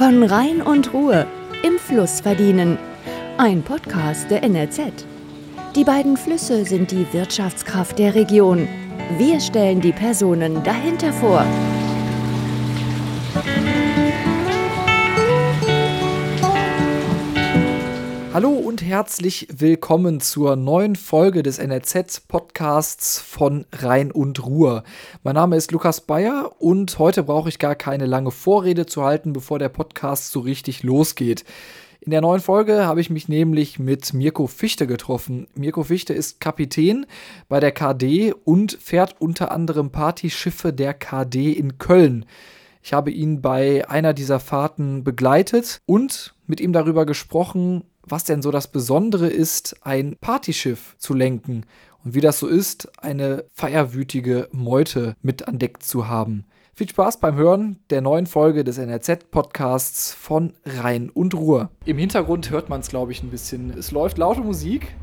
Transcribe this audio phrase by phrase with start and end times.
[0.00, 1.26] Von Rhein und Ruhe
[1.62, 2.78] im Fluss verdienen.
[3.36, 4.80] Ein Podcast der NRZ.
[5.76, 8.66] Die beiden Flüsse sind die Wirtschaftskraft der Region.
[9.18, 11.44] Wir stellen die Personen dahinter vor.
[18.32, 24.84] Hallo und herzlich willkommen zur neuen Folge des NRZ-Podcasts von Rhein und Ruhr.
[25.24, 29.32] Mein Name ist Lukas Bayer und heute brauche ich gar keine lange Vorrede zu halten,
[29.32, 31.44] bevor der Podcast so richtig losgeht.
[32.00, 35.48] In der neuen Folge habe ich mich nämlich mit Mirko Fichte getroffen.
[35.56, 37.06] Mirko Fichte ist Kapitän
[37.48, 42.26] bei der KD und fährt unter anderem Partyschiffe der KD in Köln.
[42.80, 48.42] Ich habe ihn bei einer dieser Fahrten begleitet und mit ihm darüber gesprochen, was denn
[48.42, 51.64] so das Besondere ist, ein Partyschiff zu lenken
[52.04, 56.44] und wie das so ist, eine feierwütige Meute mit an Deck zu haben.
[56.74, 61.70] Viel Spaß beim Hören der neuen Folge des NRZ-Podcasts von Rhein und Ruhr.
[61.84, 63.70] Im Hintergrund hört man es, glaube ich, ein bisschen.
[63.70, 64.94] Es läuft laute Musik.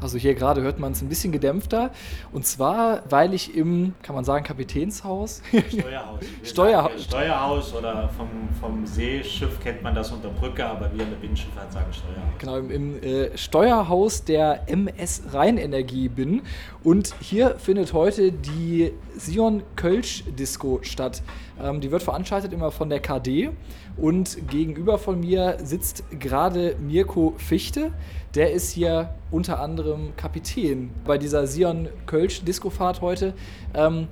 [0.00, 1.90] Also hier gerade hört man es ein bisschen gedämpfter.
[2.32, 5.42] Und zwar, weil ich im, kann man sagen, Kapitänshaus?
[5.50, 6.20] Steuerhaus.
[6.44, 8.28] Steuerha Steuerhaus oder vom,
[8.60, 12.38] vom Seeschiff kennt man das unter Brücke, aber wir in der Binnenschifffahrt sagen Steuerhaus.
[12.38, 16.42] Genau, im, im äh, Steuerhaus der MS Rheinenergie bin.
[16.84, 21.22] Und hier findet heute die Sion Kölsch Disco statt.
[21.62, 23.50] Ähm, die wird veranstaltet immer von der KD.
[23.96, 27.92] Und gegenüber von mir sitzt gerade Mirko Fichte.
[28.34, 33.34] Der ist hier unter anderem Kapitän bei dieser Sion Kölsch Discofahrt heute.
[33.74, 34.08] Ähm,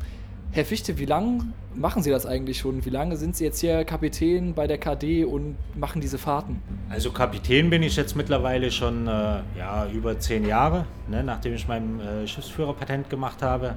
[0.52, 2.84] Herr Fichte, wie lange machen Sie das eigentlich schon?
[2.84, 6.62] Wie lange sind Sie jetzt hier Kapitän bei der KD und machen diese Fahrten?
[6.89, 10.86] Also Kapitän bin ich jetzt mittlerweile schon äh, ja, über zehn Jahre.
[11.08, 11.22] Ne?
[11.22, 13.74] Nachdem ich mein äh, Schiffsführerpatent gemacht habe,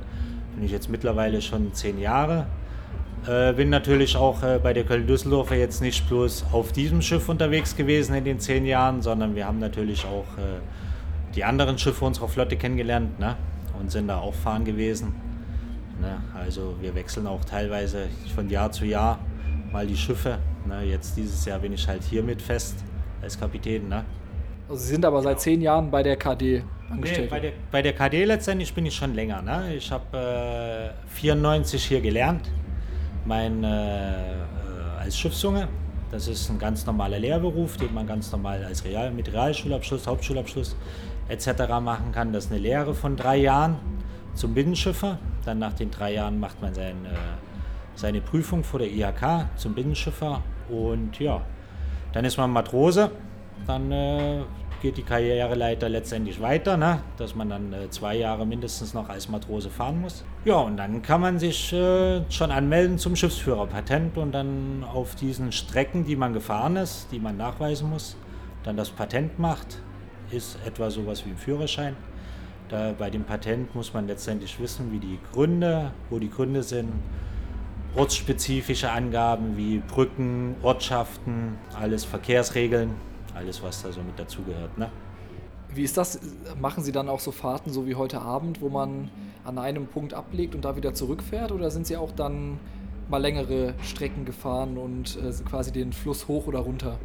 [0.56, 2.47] bin ich jetzt mittlerweile schon zehn Jahre.
[3.28, 7.75] Äh, bin natürlich auch äh, bei der Köln-Düsseldorfer jetzt nicht bloß auf diesem Schiff unterwegs
[7.75, 10.59] gewesen in den zehn Jahren, sondern wir haben natürlich auch äh,
[11.35, 13.35] die anderen Schiffe unserer Flotte kennengelernt ne?
[13.80, 15.13] und sind da auch fahren gewesen.
[16.00, 16.22] Ne?
[16.34, 19.19] Also wir wechseln auch teilweise von Jahr zu Jahr
[19.72, 20.40] mal die Schiffe.
[20.66, 20.84] Ne?
[20.84, 22.84] Jetzt dieses Jahr bin ich halt hier mit fest
[23.22, 23.90] als Kapitän.
[23.90, 24.06] Ne?
[24.69, 27.25] Also Sie sind aber seit zehn Jahren bei der KD angestellt?
[27.25, 29.41] Nee, bei, der, bei der KD letztendlich bin ich schon länger.
[29.41, 29.75] Ne?
[29.75, 32.50] Ich habe äh, 94 hier gelernt
[33.25, 34.35] mein, äh, äh,
[35.00, 35.68] als Schiffsjunge.
[36.12, 40.75] Das ist ein ganz normaler Lehrberuf, den man ganz normal als Real, mit Realschulabschluss, Hauptschulabschluss
[41.28, 41.47] etc.
[41.81, 42.34] machen kann.
[42.34, 43.78] Das ist eine Lehre von drei Jahren
[44.34, 45.19] zum Binnenschiffer.
[45.46, 47.09] Dann nach den drei Jahren macht man sein, äh,
[47.96, 50.41] seine Prüfung vor der IHK zum Binnenschiffer.
[50.69, 51.41] Und ja,
[52.13, 53.12] dann ist man Matrose.
[53.68, 54.41] Dann äh,
[54.81, 57.01] geht die Karriereleiter letztendlich weiter, ne?
[57.17, 60.23] dass man dann äh, zwei Jahre mindestens noch als Matrose fahren muss.
[60.45, 65.51] Ja, und dann kann man sich äh, schon anmelden zum Schiffsführerpatent und dann auf diesen
[65.51, 68.16] Strecken, die man gefahren ist, die man nachweisen muss,
[68.63, 69.81] dann das Patent macht,
[70.31, 71.95] ist etwa sowas wie ein Führerschein.
[72.69, 76.91] Da bei dem Patent muss man letztendlich wissen, wie die Gründe, wo die Gründe sind,
[77.95, 82.91] ortsspezifische Angaben wie Brücken, Ortschaften, alles Verkehrsregeln,
[83.39, 84.77] alles, was da so mit dazugehört.
[84.77, 84.89] Ne?
[85.73, 86.19] Wie ist das?
[86.59, 89.09] Machen Sie dann auch so Fahrten, so wie heute Abend, wo man
[89.45, 91.51] an einem Punkt ablegt und da wieder zurückfährt?
[91.51, 92.59] Oder sind Sie auch dann
[93.09, 96.97] mal längere Strecken gefahren und äh, quasi den Fluss hoch oder runter?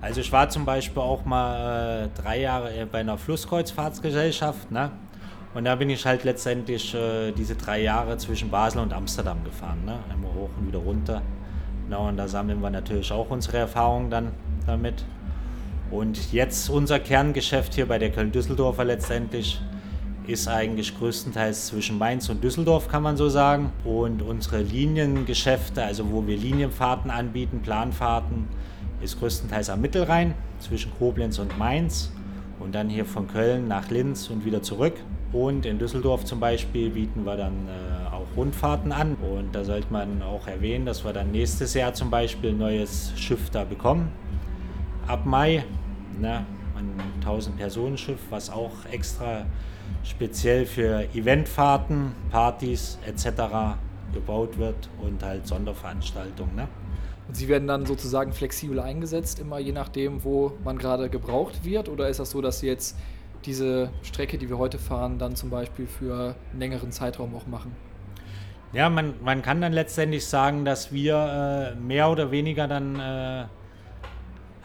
[0.00, 4.70] Also ich war zum Beispiel auch mal äh, drei Jahre bei einer Flusskreuzfahrtsgesellschaft.
[4.70, 4.90] Ne?
[5.54, 9.84] Und da bin ich halt letztendlich äh, diese drei Jahre zwischen Basel und Amsterdam gefahren.
[9.86, 9.98] Ne?
[10.12, 11.22] Immer hoch und wieder runter.
[11.84, 14.32] Genau, und da sammeln wir natürlich auch unsere Erfahrungen dann
[14.66, 15.04] damit.
[15.90, 19.60] Und jetzt unser Kerngeschäft hier bei der Köln-Düsseldorfer letztendlich
[20.26, 23.72] ist eigentlich größtenteils zwischen Mainz und Düsseldorf, kann man so sagen.
[23.84, 28.48] Und unsere Liniengeschäfte, also wo wir Linienfahrten anbieten, Planfahrten,
[29.00, 32.10] ist größtenteils am Mittelrhein zwischen Koblenz und Mainz
[32.58, 34.94] und dann hier von Köln nach Linz und wieder zurück.
[35.32, 39.16] Und in Düsseldorf zum Beispiel bieten wir dann äh, auch Rundfahrten an.
[39.16, 43.12] Und da sollte man auch erwähnen, dass wir dann nächstes Jahr zum Beispiel ein neues
[43.16, 44.10] Schiff da bekommen
[45.06, 45.64] ab Mai.
[46.18, 49.46] Ne, ein 1000-Personen-Schiff, was auch extra
[50.02, 53.76] speziell für Eventfahrten, Partys etc.
[54.12, 56.54] gebaut wird und halt Sonderveranstaltungen.
[56.54, 56.68] Ne?
[57.28, 61.88] Und Sie werden dann sozusagen flexibel eingesetzt, immer je nachdem, wo man gerade gebraucht wird?
[61.88, 62.96] Oder ist das so, dass Sie jetzt
[63.44, 67.74] diese Strecke, die wir heute fahren, dann zum Beispiel für einen längeren Zeitraum auch machen?
[68.72, 73.44] Ja, man, man kann dann letztendlich sagen, dass wir äh, mehr oder weniger dann äh,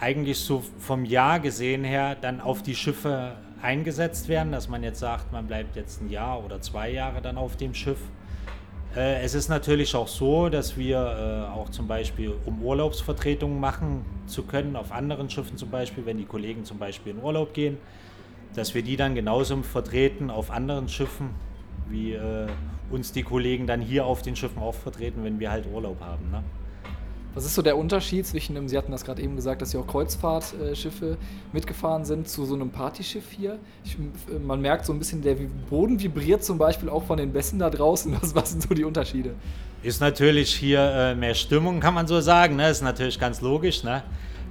[0.02, 5.00] eigentlich so vom Jahr gesehen her dann auf die Schiffe eingesetzt werden, dass man jetzt
[5.00, 8.00] sagt, man bleibt jetzt ein Jahr oder zwei Jahre dann auf dem Schiff.
[8.96, 14.04] Äh, es ist natürlich auch so, dass wir äh, auch zum Beispiel, um Urlaubsvertretungen machen
[14.26, 17.78] zu können, auf anderen Schiffen zum Beispiel, wenn die Kollegen zum Beispiel in Urlaub gehen,
[18.56, 21.30] dass wir die dann genauso vertreten auf anderen Schiffen,
[21.90, 22.48] wie äh,
[22.90, 26.32] uns die Kollegen dann hier auf den Schiffen auch vertreten, wenn wir halt Urlaub haben.
[26.32, 26.44] Ne?
[27.34, 29.78] Was ist so der Unterschied zwischen einem, Sie hatten das gerade eben gesagt, dass Sie
[29.78, 31.18] auch Kreuzfahrtschiffe
[31.54, 33.58] mitgefahren sind, zu so einem Partyschiff hier?
[33.86, 33.98] Ich,
[34.46, 35.36] man merkt so ein bisschen, der
[35.70, 38.18] Boden vibriert zum Beispiel auch von den Bässen da draußen.
[38.22, 39.36] Was, was sind so die Unterschiede?
[39.82, 42.58] Ist natürlich hier äh, mehr Stimmung, kann man so sagen.
[42.58, 42.70] Ne?
[42.70, 43.84] Ist natürlich ganz logisch.
[43.84, 44.04] Ne?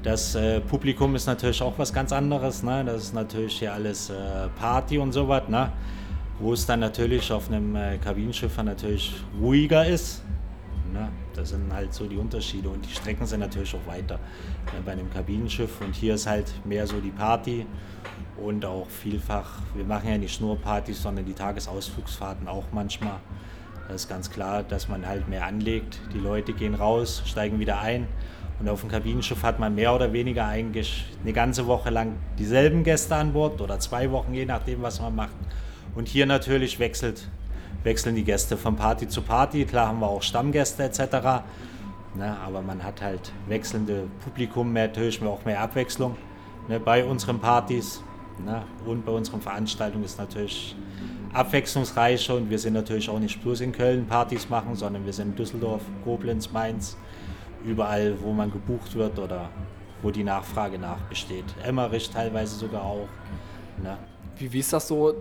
[0.02, 2.62] Das äh, Publikum ist natürlich auch was ganz anderes.
[2.62, 2.82] Ne?
[2.86, 4.14] Das ist natürlich hier alles äh,
[4.58, 5.42] Party und sowas.
[5.48, 5.70] Ne?
[6.38, 10.22] Wo es dann natürlich auf einem äh, Kabinenschiff natürlich ruhiger ist.
[10.92, 11.10] Ne?
[11.34, 14.92] Das sind halt so die Unterschiede und die Strecken sind natürlich auch weiter ne, bei
[14.92, 17.66] einem Kabinenschiff und hier ist halt mehr so die Party
[18.36, 23.20] und auch vielfach, wir machen ja nicht nur Partys, sondern die Tagesausflugsfahrten auch manchmal.
[23.88, 26.00] Das ist ganz klar, dass man halt mehr anlegt.
[26.14, 28.06] Die Leute gehen raus, steigen wieder ein
[28.60, 32.84] und auf dem Kabinenschiff hat man mehr oder weniger eigentlich eine ganze Woche lang dieselben
[32.84, 35.34] Gäste an Bord oder zwei Wochen, je nachdem, was man macht.
[35.94, 37.28] Und hier natürlich wechselt
[37.82, 39.64] wechseln die Gäste von Party zu Party.
[39.64, 41.44] Klar haben wir auch Stammgäste etc.
[42.14, 46.16] Ne, aber man hat halt wechselnde Publikum, mehr, natürlich auch mehr Abwechslung
[46.68, 48.02] ne, bei unseren Partys.
[48.44, 50.74] Ne, und bei unseren Veranstaltungen ist natürlich
[51.32, 55.30] abwechslungsreicher und wir sind natürlich auch nicht bloß in Köln Partys machen, sondern wir sind
[55.30, 56.96] in Düsseldorf, Koblenz, Mainz,
[57.64, 59.50] überall, wo man gebucht wird oder
[60.02, 61.44] wo die Nachfrage nach besteht.
[61.62, 63.08] Emmerich teilweise sogar auch.
[63.82, 63.98] Ne.
[64.38, 65.14] Wie, wie ist das so?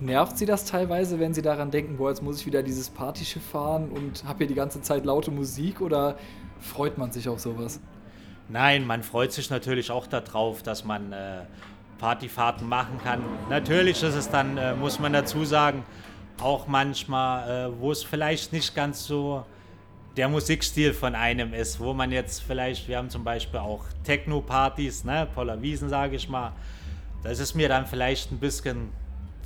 [0.00, 3.42] Nervt Sie das teilweise, wenn Sie daran denken, boah, jetzt muss ich wieder dieses Partyschiff
[3.42, 6.16] fahren und habe hier die ganze Zeit laute Musik oder
[6.60, 7.80] freut man sich auf sowas?
[8.48, 11.42] Nein, man freut sich natürlich auch darauf, dass man äh,
[11.98, 13.22] Partyfahrten machen kann.
[13.50, 15.84] Natürlich ist es dann, äh, muss man dazu sagen,
[16.40, 19.44] auch manchmal, äh, wo es vielleicht nicht ganz so
[20.16, 25.04] der Musikstil von einem ist, wo man jetzt vielleicht, wir haben zum Beispiel auch Techno-Partys,
[25.04, 26.52] ne, Poller Wiesen, sage ich mal.
[27.22, 28.90] Das ist mir dann vielleicht ein bisschen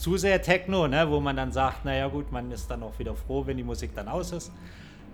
[0.02, 3.14] zu sehr Techno, ne, wo man dann sagt, naja gut, man ist dann auch wieder
[3.14, 4.50] froh, wenn die Musik dann aus ist.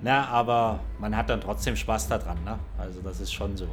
[0.00, 2.42] Ne, aber man hat dann trotzdem Spaß daran.
[2.42, 2.58] Ne?
[2.78, 3.66] Also das ist schon so.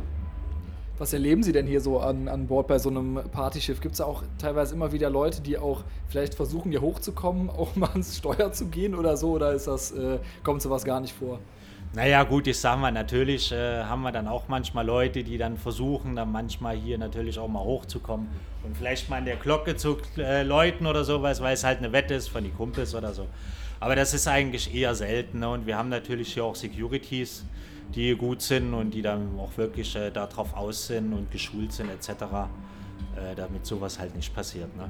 [0.98, 3.80] Was erleben Sie denn hier so an, an Bord bei so einem Partyschiff?
[3.80, 7.92] Gibt es auch teilweise immer wieder Leute, die auch vielleicht versuchen, hier hochzukommen, auch mal
[7.92, 9.32] ans Steuer zu gehen oder so?
[9.32, 11.40] Oder ist das, äh, kommt sowas gar nicht vor?
[11.96, 15.58] Naja, gut, ich sag mal, natürlich äh, haben wir dann auch manchmal Leute, die dann
[15.58, 18.28] versuchen, dann manchmal hier natürlich auch mal hochzukommen
[18.64, 21.94] und vielleicht mal in der Glocke zu äh, läuten oder sowas, weil es halt eine
[21.94, 23.28] Wette ist von die Kumpels oder so.
[23.80, 25.40] Aber das ist eigentlich eher selten.
[25.40, 25.50] Ne?
[25.50, 27.46] Und wir haben natürlich hier auch Securities,
[27.96, 31.90] die gut sind und die dann auch wirklich äh, darauf aus sind und geschult sind
[31.90, 34.76] etc., äh, damit sowas halt nicht passiert.
[34.76, 34.90] Ne?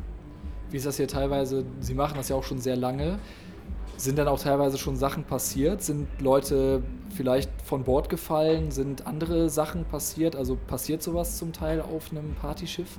[0.72, 1.66] Wie ist das hier teilweise?
[1.82, 3.20] Sie machen das ja auch schon sehr lange.
[3.98, 5.82] Sind dann auch teilweise schon Sachen passiert?
[5.82, 6.84] Sind Leute
[7.16, 8.72] vielleicht von Bord gefallen?
[8.72, 10.36] Sind andere Sachen passiert?
[10.36, 12.98] Also passiert sowas zum Teil auf einem Partyschiff?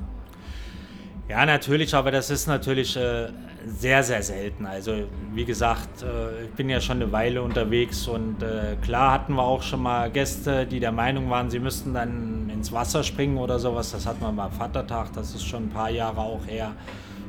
[1.29, 3.29] Ja, natürlich, aber das ist natürlich äh,
[3.67, 4.65] sehr, sehr selten.
[4.65, 4.93] Also
[5.35, 9.43] wie gesagt, äh, ich bin ja schon eine Weile unterwegs und äh, klar hatten wir
[9.43, 13.59] auch schon mal Gäste, die der Meinung waren, sie müssten dann ins Wasser springen oder
[13.59, 13.91] sowas.
[13.91, 16.73] Das wir mal am Vatertag, das ist schon ein paar Jahre auch her.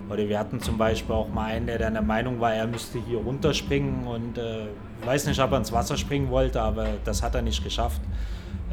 [0.10, 3.18] Oder wir hatten zum Beispiel auch mal einen, der der Meinung war, er müsste hier
[3.18, 4.68] runterspringen und äh,
[5.06, 8.02] weiß nicht, ob er ins Wasser springen wollte, aber das hat er nicht geschafft.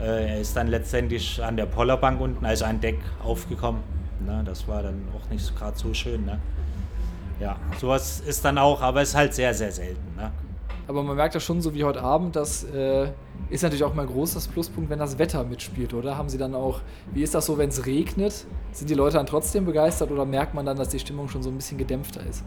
[0.00, 3.82] Äh, er ist dann letztendlich an der Pollerbank unten, also an Deck, aufgekommen.
[4.24, 4.42] Ne?
[4.44, 6.24] Das war dann auch nicht gerade so schön.
[6.24, 6.38] Ne?
[7.40, 10.16] Ja, sowas ist dann auch, aber es ist halt sehr, sehr selten.
[10.16, 10.30] Ne?
[10.86, 13.08] Aber man merkt ja schon, so wie heute Abend, das äh,
[13.48, 16.18] ist natürlich auch mal ein großes Pluspunkt, wenn das Wetter mitspielt, oder?
[16.18, 16.80] Haben Sie dann auch,
[17.12, 18.46] wie ist das so, wenn es regnet?
[18.72, 21.50] Sind die Leute dann trotzdem begeistert oder merkt man dann, dass die Stimmung schon so
[21.50, 22.44] ein bisschen gedämpfter ist?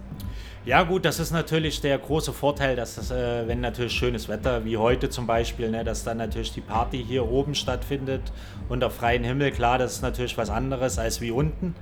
[0.65, 4.65] Ja gut, das ist natürlich der große Vorteil, dass das, äh, wenn natürlich schönes Wetter,
[4.65, 8.22] wie heute zum Beispiel, ne, dass dann natürlich die Party hier oben stattfindet
[8.70, 11.74] unter freiem Himmel, klar, das ist natürlich was anderes als wie unten.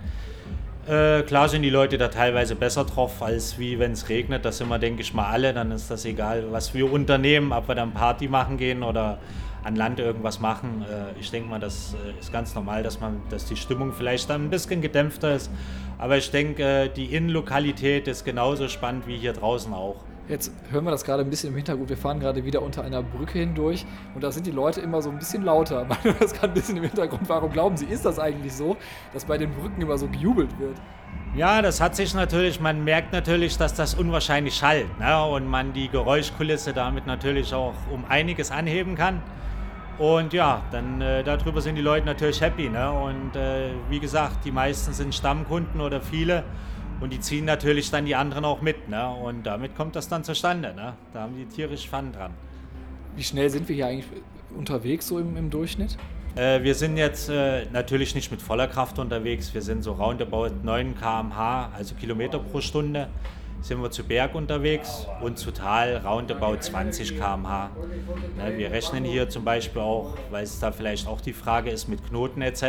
[0.88, 4.46] Äh, klar sind die Leute da teilweise besser drauf, als wie wenn es regnet.
[4.46, 5.52] Das sind wir, denke ich mal, alle.
[5.52, 9.18] Dann ist das egal, was wir unternehmen, ob wir dann Party machen gehen oder
[9.64, 10.86] an Land irgendwas machen.
[10.88, 14.30] Äh, ich denke mal, das äh, ist ganz normal, dass, man, dass die Stimmung vielleicht
[14.30, 15.50] dann ein bisschen gedämpfter ist.
[15.98, 19.96] Aber ich denke, äh, die Innenlokalität ist genauso spannend wie hier draußen auch.
[20.28, 21.88] Jetzt hören wir das gerade ein bisschen im Hintergrund.
[21.88, 25.12] Wir fahren gerade wieder unter einer Brücke hindurch und da sind die Leute immer so
[25.12, 25.86] ein bisschen lauter.
[25.90, 27.30] Man hört das gerade ein bisschen im Hintergrund.
[27.30, 28.76] Warum glauben Sie, ist das eigentlich so,
[29.14, 30.78] dass bei den Brücken immer so gejubelt wird?
[31.36, 35.24] Ja, das hat sich natürlich, man merkt natürlich, dass das unwahrscheinlich schallt ne?
[35.26, 39.22] und man die Geräuschkulisse damit natürlich auch um einiges anheben kann.
[40.00, 42.70] Und ja, dann äh, darüber sind die Leute natürlich happy.
[42.70, 42.92] Ne?
[42.92, 46.44] Und äh, wie gesagt, die meisten sind Stammkunden oder viele
[47.06, 48.90] Und die ziehen natürlich dann die anderen auch mit.
[48.90, 49.08] Ne?
[49.08, 50.74] Und damit kommt das dann zustande.
[50.74, 50.94] Ne?
[51.14, 52.34] Da haben die tierisch Fun dran.
[53.16, 54.08] Wie schnell sind wir hier eigentlich
[54.58, 56.00] unterwegs, so im, im Durchschnitt?
[56.36, 59.54] Äh, wir sind jetzt äh, natürlich nicht mit voller Kraft unterwegs.
[59.54, 63.08] Wir sind so roundabout 9 km/h, also Kilometer pro Stunde,
[63.62, 67.70] sind wir zu Berg unterwegs und zu Tal roundabout 20 km/h.
[68.36, 71.88] Ne, wir rechnen hier zum Beispiel auch, weil es da vielleicht auch die Frage ist
[71.88, 72.64] mit Knoten etc.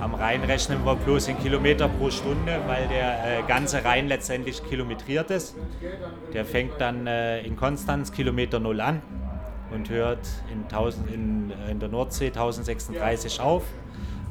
[0.00, 4.62] Am Rhein rechnen wir bloß in Kilometer pro Stunde, weil der äh, ganze Rhein letztendlich
[4.62, 5.56] kilometriert ist.
[6.32, 9.02] Der fängt dann äh, in Konstanz Kilometer Null an
[9.72, 10.20] und hört
[10.52, 13.64] in, 1000, in, in der Nordsee 1036 auf.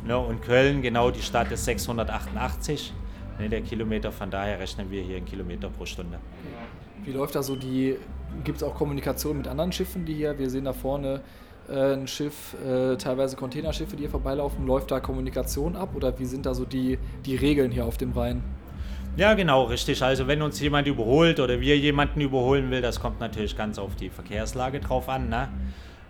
[0.05, 2.93] Ne, und Köln, genau die Stadt ist 688.
[3.37, 6.17] Ne, der Kilometer, von daher rechnen wir hier in Kilometer pro Stunde.
[7.03, 7.97] Wie läuft da so die,
[8.45, 11.19] gibt es auch Kommunikation mit anderen Schiffen, die hier, wir sehen da vorne
[11.69, 16.25] äh, ein Schiff, äh, teilweise Containerschiffe, die hier vorbeilaufen, läuft da Kommunikation ab oder wie
[16.25, 18.43] sind da so die, die Regeln hier auf dem Rhein?
[19.17, 20.03] Ja, genau, richtig.
[20.03, 23.95] Also wenn uns jemand überholt oder wir jemanden überholen will, das kommt natürlich ganz auf
[23.95, 25.27] die Verkehrslage drauf an.
[25.27, 25.49] Ne?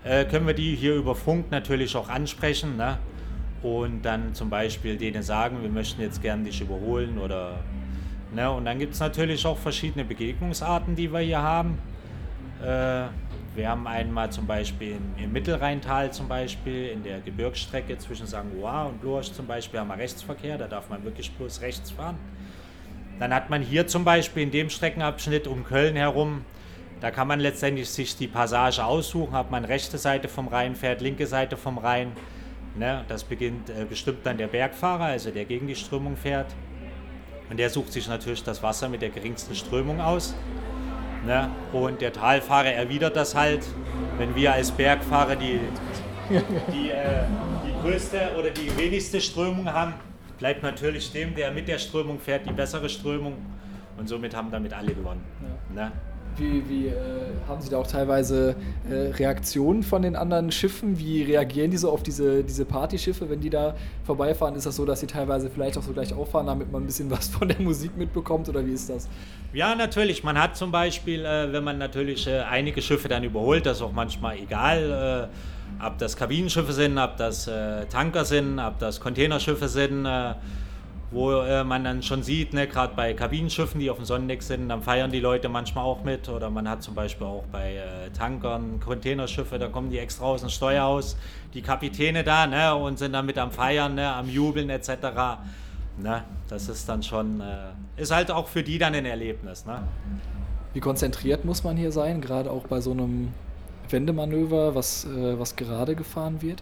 [0.03, 2.97] Äh, können wir die hier über Funk natürlich auch ansprechen ne?
[3.63, 7.59] und dann zum Beispiel denen sagen, wir möchten jetzt gerne dich überholen oder
[8.35, 8.51] ne?
[8.51, 11.77] und dann gibt es natürlich auch verschiedene Begegnungsarten, die wir hier haben.
[12.61, 13.07] Äh,
[13.55, 18.27] wir haben einmal zum Beispiel im, Mittelrheintal zum Beispiel, in der Gebirgsstrecke zwischen.
[18.33, 22.17] Ouen und Lurch zum Beispiel haben wir Rechtsverkehr, da darf man wirklich bloß rechts fahren.
[23.19, 26.45] Dann hat man hier zum Beispiel in dem Streckenabschnitt um Köln herum,
[26.99, 31.01] da kann man letztendlich sich die Passage aussuchen, ob man rechte Seite vom Rhein fährt,
[31.01, 32.11] linke Seite vom Rhein.
[32.75, 36.53] Ne, das beginnt, äh, bestimmt dann der Bergfahrer, also der gegen die Strömung fährt.
[37.49, 40.35] Und der sucht sich natürlich das Wasser mit der geringsten Strömung aus.
[41.27, 41.50] Ne?
[41.74, 43.67] Und der Talfahrer erwidert das halt,
[44.17, 45.60] wenn wir als Bergfahrer die,
[46.72, 47.25] die, äh,
[47.65, 49.93] die größte oder die wenigste Strömung haben,
[50.39, 53.34] bleibt natürlich dem, der mit der Strömung fährt, die bessere Strömung.
[53.98, 55.22] Und somit haben damit alle gewonnen.
[55.75, 55.84] Ja.
[55.84, 55.91] Ne?
[56.38, 56.94] Wie, wie äh,
[57.48, 58.56] haben Sie da auch teilweise
[58.89, 61.00] äh, Reaktionen von den anderen Schiffen?
[61.00, 63.75] Wie reagieren die so auf diese, diese Partyschiffe, wenn die da
[64.06, 64.56] vorbeifahren?
[64.56, 67.10] Ist das so, dass sie teilweise vielleicht auch so gleich auffahren, damit man ein bisschen
[67.17, 69.10] was von der Musik mitbekommt oder wie ist das?
[69.53, 70.24] Ja, natürlich.
[70.24, 73.84] Man hat zum Beispiel, äh, wenn man natürlich äh, einige Schiffe dann überholt, das ist
[73.84, 79.00] auch manchmal egal äh, ob das Kabinenschiffe sind, ob das äh, Tanker sind, ob das
[79.00, 80.06] Containerschiffe sind,
[81.09, 84.67] wo äh, man dann schon sieht, ne, gerade bei Kabinenschiffen, die auf dem Sonnendeck sind,
[84.69, 86.27] dann feiern die Leute manchmal auch mit.
[86.27, 90.41] Oder man hat zum Beispiel auch bei äh, Tankern Containerschiffe, da kommen die extra aus
[90.41, 91.15] dem Steuerhaus,
[91.53, 94.89] die Kapitäne da ne, und sind dann mit am Feiern, ne, am Jubeln etc.
[95.97, 99.65] Ne, das ist dann schon, äh, ist halt auch für die dann ein Erlebnis.
[99.65, 99.81] Ne?
[100.73, 103.29] Wie konzentriert muss man hier sein, gerade auch bei so einem
[103.89, 106.61] Wendemanöver, was, äh, was gerade gefahren wird?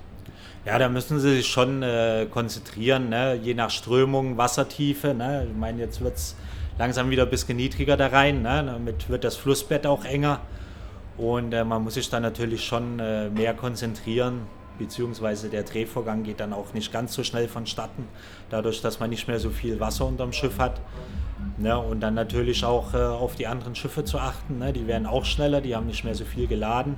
[0.65, 3.35] Ja, da müssen sie sich schon äh, konzentrieren, ne?
[3.35, 5.13] je nach Strömung, Wassertiefe.
[5.13, 5.47] Ne?
[5.49, 6.35] Ich meine, jetzt wird es
[6.79, 8.41] langsam wieder ein bisschen niedriger da rein.
[8.41, 8.63] Ne?
[8.65, 10.41] Damit wird das Flussbett auch enger.
[11.17, 14.47] Und äh, man muss sich dann natürlich schon äh, mehr konzentrieren,
[14.77, 18.07] beziehungsweise der Drehvorgang geht dann auch nicht ganz so schnell vonstatten,
[18.49, 20.81] dadurch, dass man nicht mehr so viel Wasser unterm Schiff hat.
[21.57, 24.57] Ne, und dann natürlich auch äh, auf die anderen Schiffe zu achten.
[24.57, 24.73] Ne?
[24.73, 26.97] Die werden auch schneller, die haben nicht mehr so viel geladen.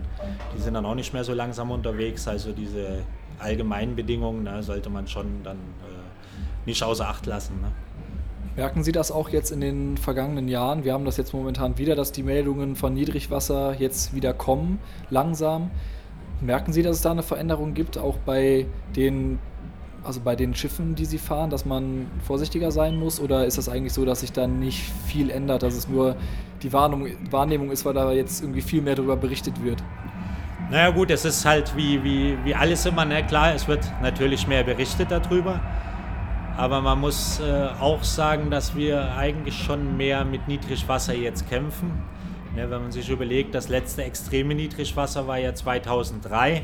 [0.56, 2.28] Die sind dann auch nicht mehr so langsam unterwegs.
[2.28, 3.04] Also diese
[3.40, 7.62] allgemeinen Bedingungen ne, sollte man schon dann äh, nicht außer Acht lassen.
[7.62, 7.72] Ne?
[8.56, 10.84] Merken Sie das auch jetzt in den vergangenen Jahren?
[10.84, 14.80] Wir haben das jetzt momentan wieder, dass die Meldungen von Niedrigwasser jetzt wieder kommen,
[15.10, 15.70] langsam.
[16.42, 18.66] Merken Sie, dass es da eine Veränderung gibt, auch bei
[18.96, 19.40] den
[20.08, 23.20] also bei den Schiffen, die Sie fahren, dass man vorsichtiger sein muss?
[23.20, 26.16] Oder ist das eigentlich so, dass sich da nicht viel ändert, dass es nur
[26.64, 29.84] die Warnung, Wahrnehmung ist, weil da jetzt irgendwie viel mehr darüber berichtet wird?
[30.70, 33.26] Naja gut, es ist halt wie, wie, wie alles immer, ne?
[33.26, 35.62] klar, es wird natürlich mehr berichtet darüber.
[36.58, 41.92] Aber man muss äh, auch sagen, dass wir eigentlich schon mehr mit Niedrigwasser jetzt kämpfen.
[42.56, 46.64] Ne, wenn man sich überlegt, das letzte extreme Niedrigwasser war ja 2003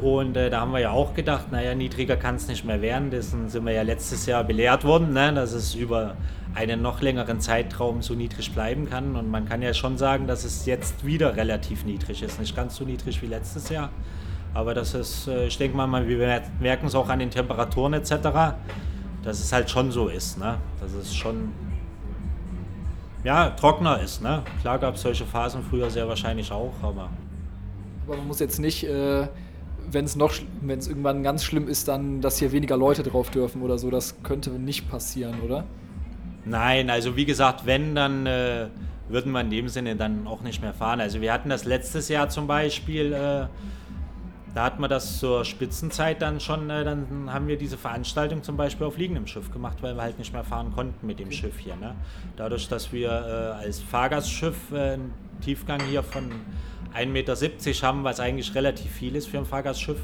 [0.00, 3.10] und äh, da haben wir ja auch gedacht, naja, niedriger kann es nicht mehr werden.
[3.10, 6.16] Dessen sind wir ja letztes Jahr belehrt worden, ne, dass es über
[6.54, 9.16] einen noch längeren Zeitraum so niedrig bleiben kann.
[9.16, 12.40] Und man kann ja schon sagen, dass es jetzt wieder relativ niedrig ist.
[12.40, 13.90] Nicht ganz so niedrig wie letztes Jahr.
[14.54, 18.12] Aber das ist, äh, ich denke mal, wir merken es auch an den Temperaturen etc.,
[19.22, 20.38] dass es halt schon so ist.
[20.38, 20.58] Ne?
[20.80, 21.52] Dass es schon
[23.24, 24.22] ja, trockener ist.
[24.22, 24.42] Ne?
[24.62, 27.10] Klar gab es solche Phasen früher sehr wahrscheinlich auch, aber.
[28.06, 28.84] Aber man muss jetzt nicht.
[28.84, 29.28] Äh
[29.92, 33.30] wenn es noch, wenn es irgendwann ganz schlimm ist, dann, dass hier weniger Leute drauf
[33.30, 33.90] dürfen oder so.
[33.90, 35.64] Das könnte nicht passieren, oder?
[36.48, 38.68] Nein, also wie gesagt, wenn, dann äh,
[39.08, 41.00] würden wir in dem Sinne dann auch nicht mehr fahren.
[41.00, 43.46] Also wir hatten das letztes Jahr zum Beispiel, äh,
[44.54, 48.56] da hat man das zur Spitzenzeit dann schon, äh, dann haben wir diese Veranstaltung zum
[48.56, 51.58] Beispiel auf liegendem Schiff gemacht, weil wir halt nicht mehr fahren konnten mit dem Schiff
[51.58, 51.76] hier.
[51.76, 51.94] Ne?
[52.36, 55.12] Dadurch, dass wir äh, als Fahrgastschiff äh, einen
[55.42, 56.30] Tiefgang hier von
[56.94, 59.98] 1,70 Meter haben, was eigentlich relativ viel ist für ein Fahrgastschiff,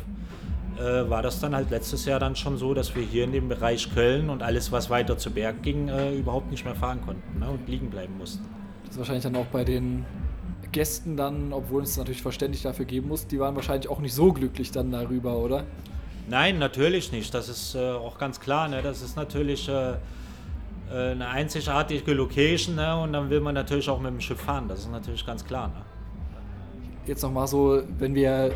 [0.79, 3.49] äh, war das dann halt letztes Jahr dann schon so, dass wir hier in dem
[3.49, 7.39] Bereich Köln und alles, was weiter zu Berg ging, äh, überhaupt nicht mehr fahren konnten
[7.39, 7.49] ne?
[7.49, 8.45] und liegen bleiben mussten.
[8.85, 10.05] Das ist wahrscheinlich dann auch bei den
[10.73, 14.33] Gästen dann, obwohl es natürlich verständlich dafür geben muss, die waren wahrscheinlich auch nicht so
[14.33, 15.65] glücklich dann darüber, oder?
[16.29, 17.33] Nein, natürlich nicht.
[17.35, 18.69] Das ist äh, auch ganz klar.
[18.69, 18.83] Ne?
[18.83, 22.99] Das ist natürlich äh, äh, eine einzigartige Location ne?
[23.01, 24.69] und dann will man natürlich auch mit dem Schiff fahren.
[24.69, 25.69] Das ist natürlich ganz klar.
[25.69, 25.94] Ne?
[27.07, 28.53] Jetzt nochmal so, wenn wir äh,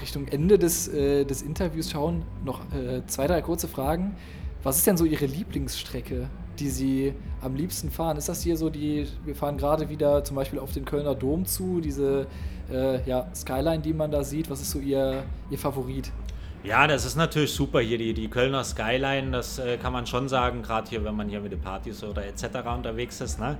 [0.00, 4.16] Richtung Ende des, äh, des Interviews schauen, noch äh, zwei, drei kurze Fragen.
[4.62, 6.28] Was ist denn so Ihre Lieblingsstrecke?
[6.58, 8.16] die Sie am liebsten fahren?
[8.16, 11.44] Ist das hier so die, wir fahren gerade wieder zum Beispiel auf den Kölner Dom
[11.44, 12.26] zu, diese
[12.70, 16.10] äh, ja, Skyline, die man da sieht, was ist so Ihr, Ihr Favorit?
[16.64, 20.28] Ja, das ist natürlich super hier, die, die Kölner Skyline, das äh, kann man schon
[20.28, 22.44] sagen, gerade hier, wenn man hier mit den Partys oder etc.
[22.76, 23.40] unterwegs ist.
[23.40, 23.58] Ne?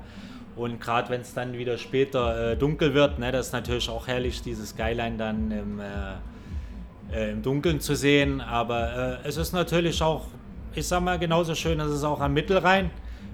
[0.54, 4.06] Und gerade wenn es dann wieder später äh, dunkel wird, ne, das ist natürlich auch
[4.06, 8.40] herrlich, diese Skyline dann im, äh, äh im Dunkeln zu sehen.
[8.40, 10.26] Aber äh, es ist natürlich auch
[10.74, 12.90] ich sag mal, genauso schön ist es auch am Mittelrhein,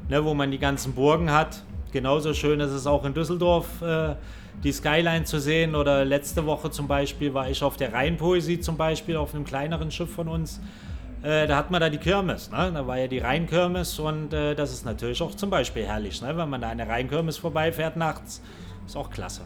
[0.09, 1.63] ne, wo man die ganzen Burgen hat.
[1.93, 4.15] Genauso schön ist es auch in Düsseldorf, äh,
[4.63, 5.75] die Skyline zu sehen.
[5.75, 9.91] Oder letzte Woche zum Beispiel war ich auf der Rheinpoesie zum Beispiel, auf einem kleineren
[9.91, 10.61] Schiff von uns.
[11.23, 12.71] Äh, da hat man da die Kirmes, ne?
[12.73, 16.37] da war ja die Rheinkirmes und äh, das ist natürlich auch zum Beispiel herrlich, ne?
[16.37, 18.41] wenn man da an der Rheinkirmes vorbeifährt nachts.
[18.87, 19.43] Ist auch klasse.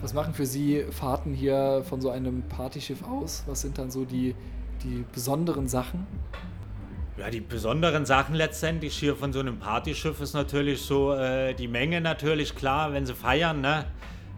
[0.00, 3.42] Was machen für Sie Fahrten hier von so einem Partyschiff aus?
[3.46, 4.34] Was sind dann so die,
[4.84, 6.06] die besonderen Sachen?
[7.18, 11.68] Ja, die besonderen Sachen letztendlich hier von so einem Partyschiff ist natürlich so äh, die
[11.68, 13.84] Menge natürlich klar, wenn sie feiern, ne?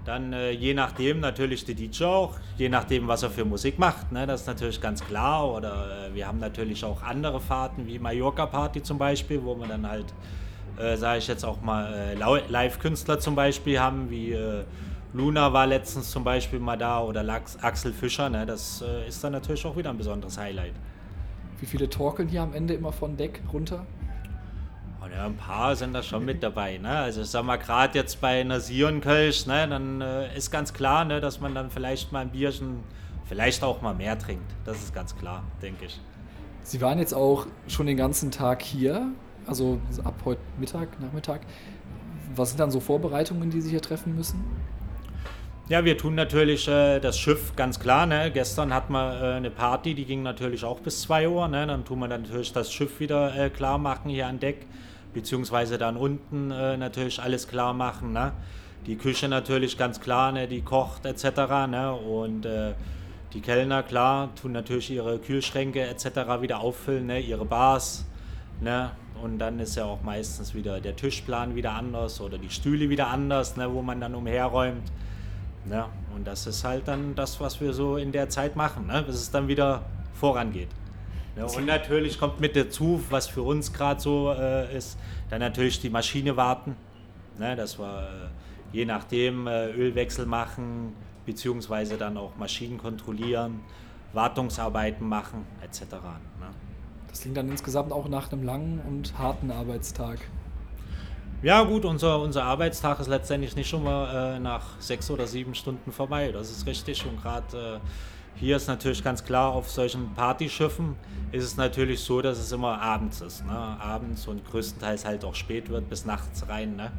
[0.05, 4.13] Dann äh, je nachdem natürlich der DJ auch, je nachdem, was er für Musik macht,
[4.13, 4.27] ne?
[4.27, 5.51] Das ist natürlich ganz klar.
[5.51, 9.67] Oder äh, wir haben natürlich auch andere Fahrten wie Mallorca Party zum Beispiel, wo wir
[9.67, 10.13] dann halt,
[10.79, 14.65] äh, sage ich jetzt auch mal, äh, Live-Künstler zum Beispiel haben, wie äh,
[15.15, 18.45] Luna war letztens zum Beispiel mal da oder Lachs, Axel Fischer, ne?
[18.45, 20.75] Das äh, ist dann natürlich auch wieder ein besonderes Highlight.
[21.61, 23.87] Wie viele torkeln hier am Ende immer von Deck runter?
[25.15, 26.79] Ja, ein paar sind da schon mit dabei.
[26.79, 26.89] Ne?
[26.89, 31.05] Also ich sag mal, gerade jetzt bei einer Sion-Kölsch, ne, dann äh, ist ganz klar,
[31.05, 32.81] ne, dass man dann vielleicht mal ein Bierchen,
[33.27, 34.51] vielleicht auch mal mehr trinkt.
[34.65, 36.01] Das ist ganz klar, denke ich.
[36.65, 39.09] Sie waren jetzt auch schon den ganzen Tag hier,
[39.47, 41.43] also ab heute Mittag, Nachmittag.
[42.35, 44.43] Was sind dann so Vorbereitungen, die Sie hier treffen müssen?
[45.69, 48.05] Ja, wir tun natürlich äh, das Schiff, ganz klar.
[48.05, 48.31] Ne?
[48.33, 51.49] Gestern hatten wir äh, eine Party, die ging natürlich auch bis 2 Uhr.
[51.49, 51.67] Ne?
[51.67, 54.67] Dann tun wir natürlich das Schiff wieder äh, klar machen hier an Deck,
[55.15, 58.13] beziehungsweise dann unten äh, natürlich alles klar machen.
[58.13, 58.33] Ne?
[58.87, 60.47] Die Küche natürlich ganz klar, ne?
[60.47, 61.25] die kocht etc.
[61.69, 61.93] Ne?
[61.93, 62.75] Und äh,
[63.33, 66.41] die Kellner, klar, tun natürlich ihre Kühlschränke etc.
[66.41, 67.21] wieder auffüllen, ne?
[67.21, 68.05] ihre Bars.
[68.61, 68.91] Ne?
[69.23, 73.09] Und dann ist ja auch meistens wieder der Tischplan wieder anders oder die Stühle wieder
[73.09, 73.73] anders, ne?
[73.73, 74.93] wo man dann umherräumt.
[75.71, 79.03] Ja, und das ist halt dann das, was wir so in der Zeit machen, ne?
[79.03, 80.69] bis es dann wieder vorangeht.
[81.37, 84.97] Ja, und natürlich kommt mit dazu, was für uns gerade so äh, ist,
[85.31, 86.77] dann natürlich die Maschine warten,
[87.39, 87.57] ne?
[87.57, 90.93] dass wir äh, je nachdem äh, Ölwechsel machen,
[91.27, 93.61] beziehungsweise dann auch Maschinen kontrollieren,
[94.13, 95.81] Wartungsarbeiten machen, etc.
[95.81, 96.51] Ne?
[97.09, 100.19] Das klingt dann insgesamt auch nach einem langen und harten Arbeitstag.
[101.43, 105.55] Ja gut, unser, unser Arbeitstag ist letztendlich nicht schon mal äh, nach sechs oder sieben
[105.55, 106.33] Stunden vorbei.
[106.33, 107.05] Das ist richtig.
[107.07, 107.89] Und gerade äh,
[108.37, 110.97] hier ist natürlich ganz klar, auf solchen Partyschiffen
[111.33, 113.47] ist es natürlich so, dass es immer abends ist.
[113.47, 113.53] Ne?
[113.53, 116.77] Abends und größtenteils halt auch spät wird, bis nachts rein.
[116.77, 116.93] Ne?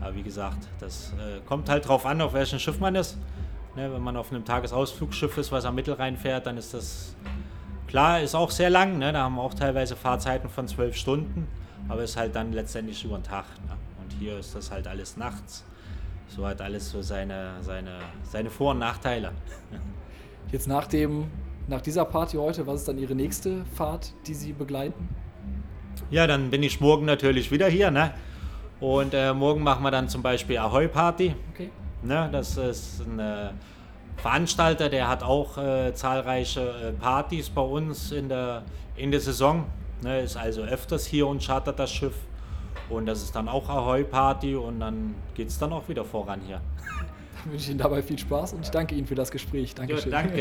[0.00, 3.16] Aber wie gesagt, das äh, kommt halt drauf an, auf welchem Schiff man ist.
[3.76, 3.92] Ne?
[3.92, 7.14] Wenn man auf einem Tagesausflugsschiff ist, was am Mittelrhein fährt, dann ist das
[7.86, 8.98] klar, ist auch sehr lang.
[8.98, 9.12] Ne?
[9.12, 11.48] Da haben wir auch teilweise Fahrzeiten von zwölf Stunden
[11.88, 13.44] aber ist halt dann letztendlich über den Tag.
[13.66, 13.76] Ne?
[14.02, 15.64] Und hier ist das halt alles nachts.
[16.28, 19.32] So hat alles so seine, seine, seine Vor- und Nachteile.
[20.52, 21.30] Jetzt nach, dem,
[21.66, 25.08] nach dieser Party heute, was ist dann Ihre nächste Fahrt, die Sie begleiten?
[26.10, 27.90] Ja, dann bin ich morgen natürlich wieder hier.
[27.90, 28.12] Ne?
[28.78, 31.34] Und äh, morgen machen wir dann zum Beispiel Ahoi Party.
[31.54, 31.70] Okay.
[32.02, 32.28] Ne?
[32.30, 33.48] Das ist ein äh,
[34.18, 39.64] Veranstalter, der hat auch äh, zahlreiche äh, Partys bei uns in der, in der Saison.
[40.02, 42.14] Ne, ist also öfters hier und chartert das Schiff.
[42.90, 46.60] Und das ist dann auch Ahoi-Party und dann geht es dann auch wieder voran hier.
[47.44, 49.74] Wünsche Ihnen dabei viel Spaß und ich danke Ihnen für das Gespräch.
[49.74, 50.12] Dankeschön.
[50.12, 50.36] Jo, danke.